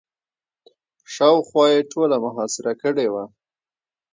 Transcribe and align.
شاوخوا 1.13 1.65
یې 1.73 1.81
ټوله 1.91 2.17
محاصره 2.25 2.73
کړې 2.81 3.07
وه. 3.13 3.23